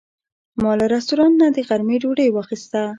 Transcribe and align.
ما 0.61 0.71
له 0.79 0.85
رستورانت 0.95 1.35
نه 1.41 1.47
د 1.55 1.57
غرمې 1.67 1.97
ډوډۍ 2.01 2.27
واخیسته. 2.31 2.81